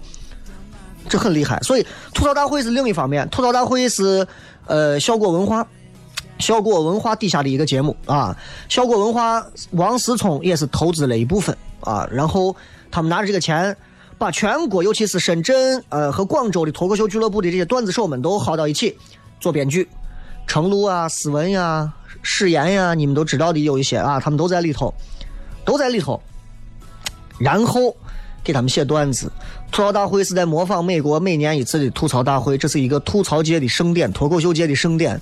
[1.09, 1.59] 这很厉害。
[1.61, 4.27] 所以吐槽大会是另一方面，吐槽大会是
[4.67, 5.65] 呃效果文化，
[6.37, 8.37] 效果文化底下的一个节目啊。
[8.67, 12.55] 效果文化王思聪也是投资了一部分啊，然后
[12.91, 13.75] 他们拿着这个钱。
[14.17, 18.97] 把全国，尤其是深圳、呃和广州的脱口秀俱乐部的这些段子手们都薅到一起
[19.41, 19.89] 做编剧，
[20.47, 21.91] 程璐啊、思文呀、
[22.27, 24.91] 史岩呀，你们都知道的有一些啊，他们都在里头，
[25.63, 26.19] 都在里头。
[27.37, 27.95] 然后
[28.43, 29.31] 给他们写段子。
[29.71, 35.21] 吐槽大会是在模仿美国每年一次的吐槽大会，这是一个吐槽界的盛典，脱口秀界的盛典。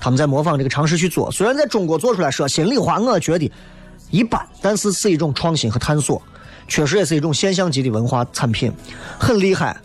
[0.00, 3.50] 他们在模仿这个尝试去做，虽然在中国做出来，说心里话，我觉得
[4.10, 6.22] 一般，但是是一种创新和探索，
[6.66, 8.72] 确实也是一种现象级的文化产品，
[9.18, 9.76] 很厉害。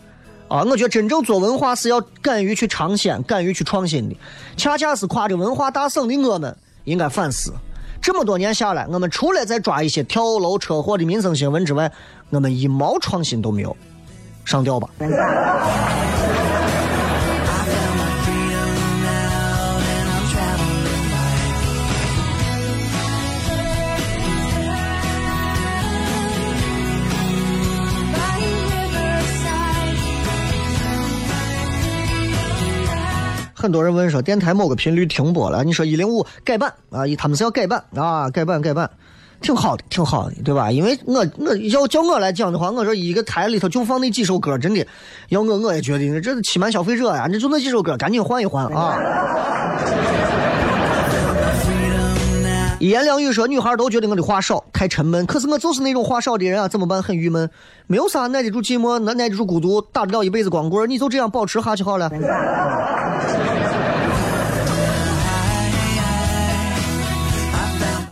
[0.54, 4.16] 啊，我觉得真正做文化是要敢于去尝鲜、敢于去创新的。
[4.56, 7.52] 恰恰是跨着文化大省的我们，应该反思。
[8.00, 11.92] 这么多年下来，我们除了在抓一些跳楼、车祸的民生新闻之外，
[12.30, 13.76] 我们一毛创新都没有。
[14.46, 14.88] 上吊吧！
[33.64, 37.04] 很多人问说，电台某个频率停播了，你说一零五改版啊？
[37.18, 38.90] 他们是要改版啊，改版改版，
[39.40, 40.70] 挺好的，挺好的，对吧？
[40.70, 44.86] 因为我我要叫我来讲的话，我说一个台里头就放那几首歌，真的，
[45.30, 47.26] 要我我也觉得这是欺瞒消费者呀！
[47.32, 49.00] 你就那几首歌，赶紧换一换啊！
[52.80, 55.26] 一言两语说，女孩都觉得我的话少，太沉闷。
[55.26, 57.02] 可是我就是那种话少的人啊，怎么办？
[57.02, 57.50] 很郁闷，
[57.88, 62.12] 没有啥耐得住寂寞，能耐得住孤独，打得了一辈子光棍，你就这样保持下去好了。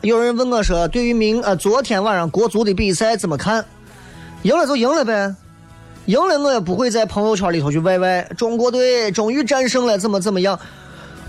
[0.01, 3.63] 有人问我说，对于明呃昨天晚上国足的比赛怎么看？
[4.41, 5.35] 赢了就赢了呗，
[6.05, 8.27] 赢了我也不会在朋友圈里头去歪歪。
[8.35, 10.59] 中国队终于战胜了，怎么怎么样？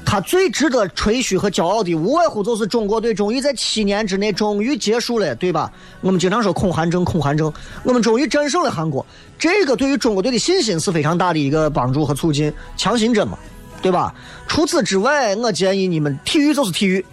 [0.06, 5.70] 他最值得吹嘘和骄傲的，无外乎就是中国队终于在七年之内终于结束了，对吧？
[6.00, 7.52] 我们经常说恐韩症，恐韩症，
[7.84, 9.04] 我们终于战胜了韩国，
[9.38, 13.38] 这个对于中国队的信心是非常大的一个帮助和促进，强心针嘛，
[13.82, 14.14] 对吧？
[14.48, 17.04] 除此之外，我建议你们，体育就是体育，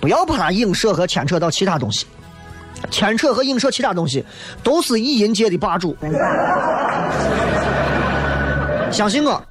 [0.00, 2.06] 不要把它映射和牵扯到其他东西，
[2.90, 4.24] 牵扯和映射其他东西
[4.62, 5.96] 都是意淫界的霸主。
[8.90, 9.42] 相信我，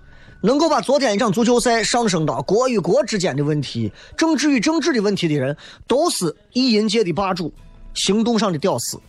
[0.42, 7.54] 能够把昨天一场足球赛上升到国与国之间的问题、政治与政治的问题的人，都是意淫界的霸主，
[7.94, 9.00] 行动上的屌丝。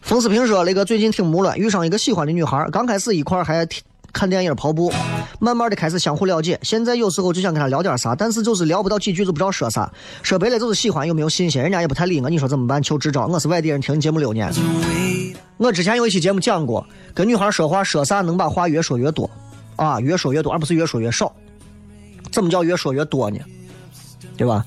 [0.00, 3.82] 冯思平说：“那个最近挺木了，遇上一个喜欢的女孩，刚开始一块还挺
[4.12, 4.92] 看电影、跑步，
[5.38, 6.58] 慢慢的开始相互了解。
[6.62, 9.92] 现在有时候就想跟她聊点啥，但是就是聊不到几句，就不知道说啥。
[10.22, 12.30] 说白了就是喜欢又没有信心，人家也不太理我。
[12.30, 12.82] 你说怎么办？
[12.82, 13.26] 求支招。
[13.26, 14.52] 我是外地人，听你节目六年。
[15.58, 19.30] 我之前有一期节目讲过，跟女孩说话说啥能把话越说越多，
[19.76, 21.34] 啊，越说越多，而不是越说越少。
[22.30, 23.38] 怎么叫越说越多呢？
[24.36, 24.64] 对吧？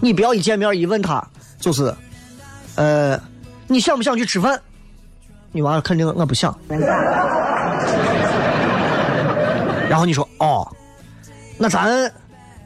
[0.00, 1.24] 你不要一见面一问她，
[1.60, 1.94] 就是，
[2.74, 3.18] 呃，
[3.68, 4.60] 你想不想去吃饭？
[5.52, 6.52] 女娃肯定我不想。
[9.94, 10.66] 然后你说哦，
[11.56, 12.12] 那咱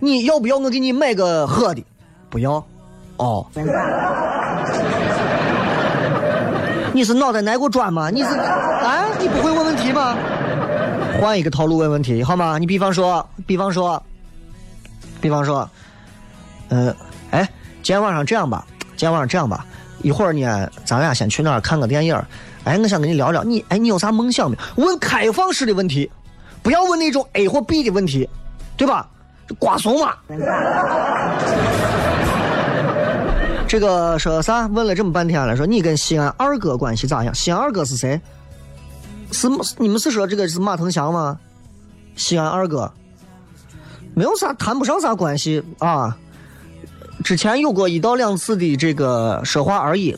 [0.00, 1.84] 你要不要我给你买个喝的？
[2.30, 2.52] 不要。
[3.18, 3.46] 哦。
[6.94, 8.08] 你是脑袋挨过砖吗？
[8.08, 9.04] 你是啊？
[9.20, 10.16] 你不会问问题吗？
[11.20, 12.56] 换一个套路问问题好吗？
[12.56, 14.02] 你比方说，比方说，
[15.20, 15.68] 比方说，
[16.70, 16.96] 呃，
[17.30, 17.46] 哎，
[17.82, 18.64] 今天晚上这样吧，
[18.96, 19.66] 今天晚上这样吧，
[20.00, 22.18] 一会儿呢，咱俩先去那儿看个电影。
[22.64, 24.56] 哎，我想跟你聊聊，你哎，你有啥梦想没？
[24.76, 26.10] 问开放式的问题，
[26.68, 28.28] 不要问那种 A 或 B 的问题，
[28.76, 29.08] 对吧？
[29.58, 30.14] 瓜怂嘛。
[33.66, 34.66] 这个说啥？
[34.66, 37.34] 问了这么半天了，说你跟西安二哥关系咋样？
[37.34, 38.20] 西安二哥是谁？
[39.32, 39.48] 是
[39.78, 41.38] 你们是说这个是马腾祥吗？
[42.16, 42.92] 西安二哥
[44.14, 46.18] 没有啥，谈不上啥关系啊。
[47.24, 50.14] 之前有过一到两次的这个说话而已，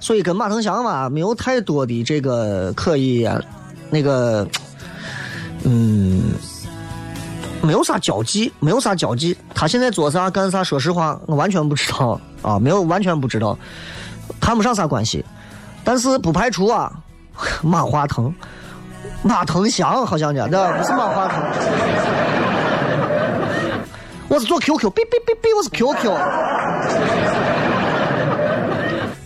[0.00, 3.28] 所以跟马腾祥嘛没有太多的这个可以
[3.88, 4.44] 那个，
[5.64, 6.34] 嗯，
[7.62, 9.36] 没有啥交集，没有啥交集。
[9.54, 13.56] 他现在做啥干啥，说实话我完全不知道啊，没有完全不知道，
[14.40, 15.24] 谈不上啥关系。
[15.84, 16.92] 但是不排除啊，
[17.62, 18.32] 马化腾、
[19.22, 21.42] 马腾祥好像叫，那不是马化腾。
[24.28, 26.10] 我是做 QQ，哔哔哔哔，我是 QQ。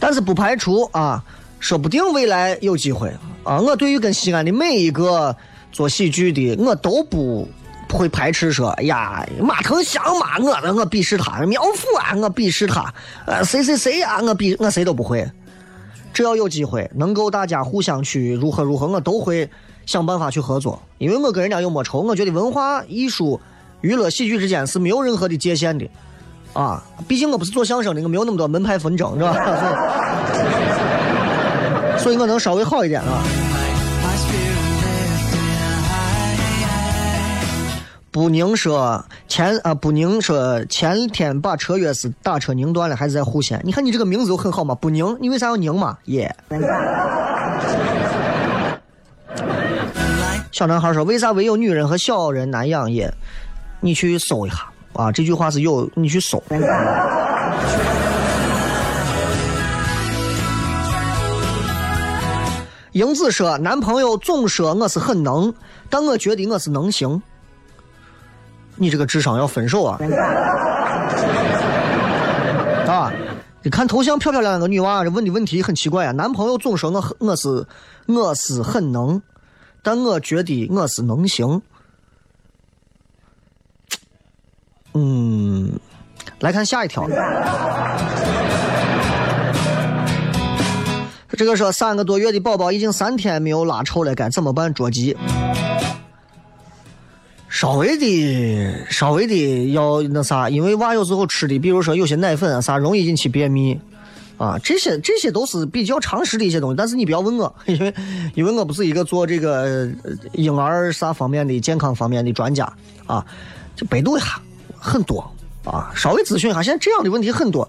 [0.00, 1.22] 但是不排除啊，
[1.60, 3.08] 说不定未来有机会
[3.44, 3.60] 啊。
[3.60, 5.34] 我对于跟西安的每一个
[5.76, 7.46] 做喜剧的，我都不
[7.92, 12.84] 会排斥说，哎呀，马腾祥嘛，我我鄙视他；苗阜啊，我鄙视他；
[13.26, 15.30] 呃，谁谁谁啊，我鄙我谁都不会。
[16.14, 19.46] 只要有机会能够大家互相去如何如何，我都会
[19.84, 22.00] 想办法去合作，因为我跟人家又没仇。
[22.00, 23.38] 我觉得文化艺术。
[23.82, 25.86] 娱乐喜剧之间是没有任何的界限的，
[26.54, 29.34] 啊，毕竟我不是做相声的，我没有那么多门派纷争，是吧？
[31.98, 33.22] 所以我能稍微好一点啊。
[38.16, 43.60] 不宁说，前啊不宁说前天把车钥匙打车拧断了，还是在户县。
[43.62, 45.98] 你看你这个名字就很好嘛，不宁，你为啥要拧嘛？
[46.06, 46.34] 耶、
[50.50, 53.12] 小男孩说：“为啥唯有女人和小人难养也？”
[53.80, 54.64] 你去搜一下
[54.94, 56.42] 啊，这句话是有，你去搜。
[62.92, 65.52] 英子说：“男朋友总说我是很能，
[65.90, 67.20] 但我觉得我是能行。
[68.76, 69.98] 你这个智商要分手啊！
[72.86, 73.12] 啊，
[73.62, 76.12] 你看头像漂漂亮亮个女娃，这问的问题很奇怪啊。
[76.12, 77.66] 男朋友总说我很我是
[78.06, 79.20] 我是很能，
[79.82, 81.60] 但我觉得我是能行。
[84.94, 85.72] 嗯，
[86.40, 87.06] 来看下一条。
[91.36, 94.72] 这个说三个多月的宝宝已经三天没有拉臭了，该怎么办？
[94.72, 95.14] 着急。
[97.56, 103.80] 稍微的，稍微的要那啥，因为娃有时候吃的，比如说有些奶粉啊啥，容易引起便秘
[104.36, 106.76] 啊，这些这些都是比较常识的一些东西。
[106.76, 107.94] 但是你不要问我， 因为
[108.34, 109.88] 因为我不是一个做这个
[110.34, 112.70] 婴儿啥方面的健康方面的专家
[113.06, 113.24] 啊，
[113.74, 114.38] 就百度一下
[114.78, 115.26] 很多
[115.64, 116.62] 啊，稍微咨询一下。
[116.62, 117.66] 现在这样的问题很多，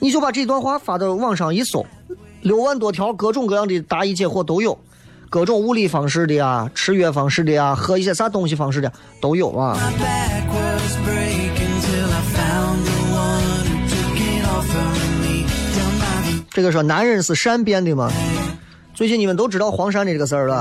[0.00, 1.86] 你就把这段话发到网上一搜，
[2.42, 4.76] 六万多条各种各样的答疑解惑都有。
[5.34, 9.76] 各种物理方式的呀，吃药方式的呀，喝一些啥东西方式的都有啊。
[16.52, 18.08] 这个说男人是善变的吗？
[18.94, 20.54] 最近你们都知道黄鳝的这个事儿了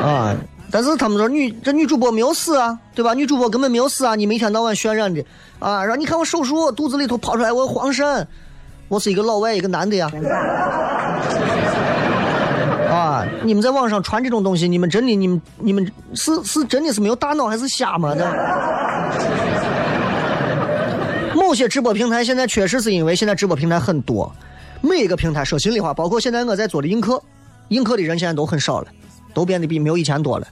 [0.02, 0.34] 啊。
[0.70, 3.12] 但是他们说女这女主播没有死啊，对吧？
[3.12, 4.14] 女主播根本没有死啊！
[4.14, 5.22] 你们一天到晚渲染的
[5.58, 8.24] 啊，让你看我手术肚子里头跑出来我黄鳝，
[8.88, 10.10] 我是一个老外，一个男的呀。
[13.42, 18.14] 你们在网上传这种东西，你们真的，你们你们是是真的是没有大脑还是瞎吗？
[18.14, 18.24] 这
[21.34, 24.32] 某些直播平台现在确实是因为现在直播平台很多，
[24.80, 27.22] 每一个平台说心里话，包括现在我在做的映客，
[27.68, 28.88] 映客的人现在都很少了，
[29.34, 30.46] 都变得比没有以前多了。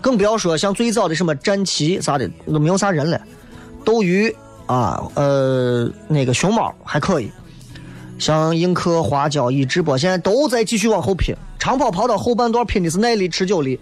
[0.00, 3.20] 更不要说像最早的什么战旗啥的都没有啥人了，
[3.84, 4.34] 斗鱼
[4.66, 7.30] 啊，呃，那个熊猫还可以。
[8.18, 11.34] 像映客、花椒、一直播，现在都在继续往后拼。
[11.60, 13.78] 长跑跑到后半段拼的是耐力、持久力。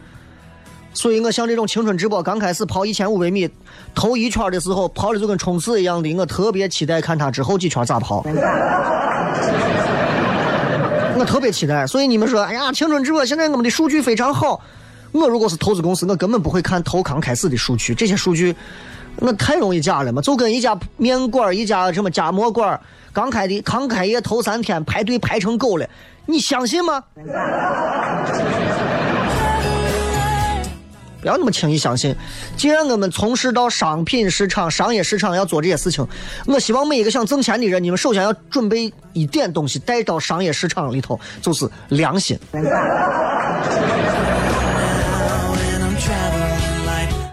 [0.95, 3.49] 所以我像这种青春直播，刚开始跑一千五百米
[3.95, 8.25] 头一圈的时候，跑的就跟冲刺一样的，我特别期待看他之后几圈咋跑。
[11.17, 11.87] 我特别期待。
[11.87, 14.61] 所以你们说，哎呀，青春直播现在我们的数据非常好。
[15.13, 18.55] 我如果是投资公司，我根本不会看头刚开始的数据，这些数据
[19.19, 22.79] 那太容易假了嘛，就跟一家面馆、一家什么夹馍馆。
[23.19, 25.85] 刚开的刚开业头三天排队排成狗了，
[26.25, 27.03] 你相信吗？
[31.21, 32.15] 不要那么轻易相信。
[32.57, 36.07] 既然我们从事到商品市场、商业市场要做这些事情，
[36.47, 42.39] 我希望每一个想挣钱的人，你们首先要准备一点东西带到商业市场里头，就是良心。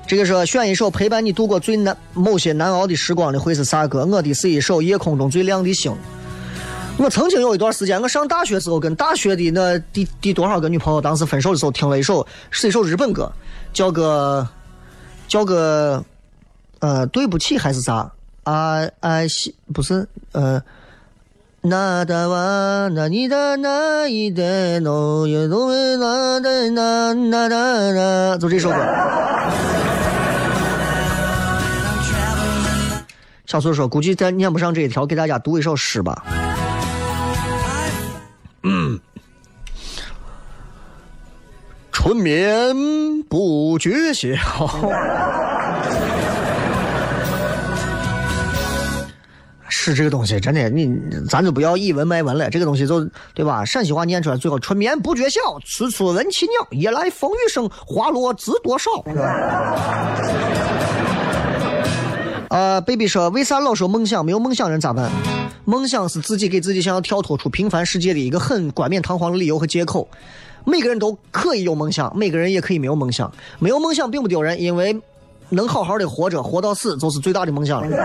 [0.07, 4.05] 这个说选一首陪伴你度过最难某些难熬的时光的会是啥歌？
[4.05, 5.95] 我的是一首夜空中最亮的星。
[6.97, 13.31] 我曾经有一段时间，我上大学时候跟大学的那第第多少个女朋友，当时分手的时候听了一首是一首日本歌，
[13.73, 14.47] 叫个
[15.27, 16.05] 叫个
[16.79, 18.11] 呃对不起还是啥
[18.43, 20.61] 啊啊西不是呃。
[21.67, 27.55] 那达瓦那尼达那伊德诺耶诺那达那那达
[27.91, 28.75] 那，就这首歌。
[33.45, 36.25] 小苏说：“估计咱念不上这一条，给大家读一首诗吧。”
[38.63, 38.99] 嗯，
[41.91, 42.75] 春眠
[43.29, 44.27] 不觉晓。
[49.69, 52.49] 是这个东西真的，你咱就不要以文卖文了。
[52.49, 53.63] 这个东西就对吧？
[53.63, 56.67] 陕西话念出来最好“春眠不觉晓，处处闻啼鸟。
[56.71, 58.89] 夜来风雨声，花落知多少。”
[62.45, 62.57] 是吧？
[62.57, 64.23] 呃，baby 说，为啥老说梦想？
[64.25, 65.09] 没有梦想人咋办？
[65.65, 70.07] 梦想是自己给自己想要跳脱出平凡世界的一个很冠冕堂皇的理由和借口。
[70.63, 73.31] 每个人都可以有梦想，每个人也可以没有梦想。
[73.59, 74.99] 没有梦想并不丢人，因为
[75.49, 77.97] 能好好的活着，活到死就是最大的梦想了。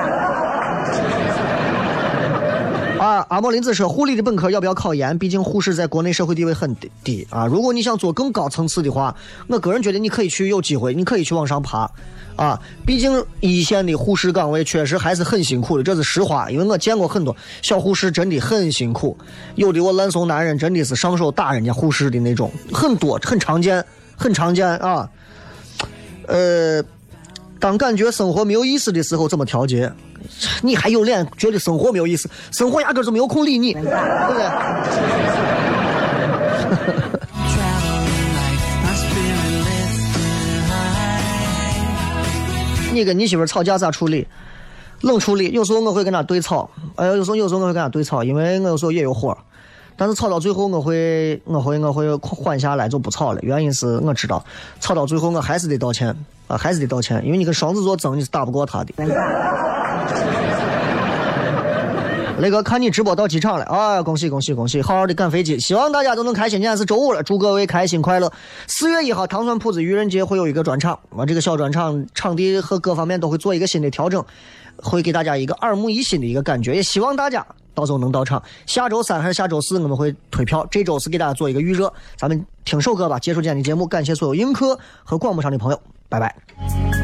[2.99, 5.19] 啊，阿莫林子说，护理的本科要不要考研？
[5.19, 7.47] 毕竟护士在国内社会地位很低低啊。
[7.47, 9.15] 如果你想做更高层次的话，
[9.49, 11.91] 我个人觉得你可以去有机会，你可以去往上爬。
[12.41, 16.51] 啊，毕竟一线的护士岗位确实还是很辛苦的，这是实话。
[16.51, 19.15] 因为我见过很多小护士，真的很辛苦。
[19.57, 23.85] 有的我烂怂男人真的是上手打人家护士的那种，很多，很常见，
[24.17, 25.07] 很常见啊。
[26.29, 26.83] 呃，
[27.59, 29.93] 当感觉生活没有意思的时候，怎么调节？
[30.63, 32.27] 你还有脸觉得生活没有意思？
[32.53, 33.89] 生活压根就没有空理你，对不
[36.81, 37.10] 对？
[42.93, 44.27] 你跟你媳妇吵架咋处理？
[45.03, 49.37] 冷处理，有时候我会跟她对吵，哎，有时候有时候我会跟她对吵，因为我有时候也有火，
[49.97, 54.45] 但是吵到最后我会我会我会缓下来就不吵了，原因是我知道
[54.81, 56.15] 吵到最后我还是得道歉
[56.49, 58.93] 啊，还是得道歉，因为你跟双子座争你是打不过他的。
[62.41, 64.03] 雷哥，看你直播到机场了啊！
[64.03, 66.59] 恭喜恭喜恭喜，好好的赶飞机，希望大家都能开心。
[66.59, 68.33] 今天是周五了，祝各位开心快乐。
[68.67, 74.25] 四月一号，糖蒜铺子愚人节会有一个专场，啊，这个小专场场地和各方面都会做一个新的调整，
[74.77, 78.43] 会给大家一个耳目一新的一个感觉，也希望大家到时候能到场。
[78.65, 81.93] 下周三还是下周四我们会退票，这周是给大家做一个预热。
[82.17, 87.00] 咱们听首歌吧，结束今天的节目，感谢所有映客和广播上的朋友，拜拜。